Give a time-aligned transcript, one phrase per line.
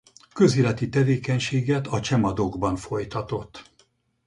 [0.33, 3.71] Közéleti tevékenységet a Csemadokban folytatott.